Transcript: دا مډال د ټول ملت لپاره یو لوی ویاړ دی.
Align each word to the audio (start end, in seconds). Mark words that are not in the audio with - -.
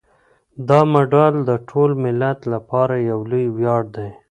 دا 0.67 0.79
مډال 0.93 1.35
د 1.49 1.51
ټول 1.69 1.89
ملت 2.03 2.39
لپاره 2.53 2.93
یو 3.09 3.19
لوی 3.31 3.45
ویاړ 3.57 3.83
دی. 3.95 4.09